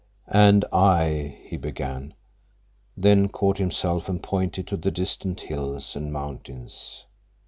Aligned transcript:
"And 0.29 0.65
I—" 0.73 1.37
he 1.43 1.57
began, 1.57 2.15
then 2.97 3.29
caught 3.29 3.59
himself 3.59 4.09
and 4.09 4.23
pointed 4.23 4.65
to 4.69 4.77
the 4.77 4.89
distant 4.89 5.41
hills 5.41 5.95
and 5.95 6.11
mountains. 6.11 7.05